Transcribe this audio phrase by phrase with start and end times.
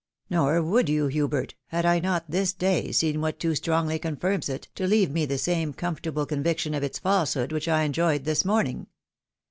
[0.31, 4.67] "Nor would you, Hubert, had I not this day seen what too strongly confirms it,
[4.73, 8.43] to leave me the same comfortable convic tion of its falsehood which I enjoyed this
[8.43, 8.87] morning.